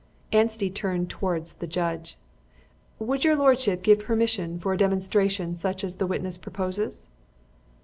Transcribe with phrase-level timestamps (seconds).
[0.31, 2.17] Anstey turned towards the judge.
[2.97, 7.07] "Would your lordship give your permission for a demonstration such as the witness proposes?"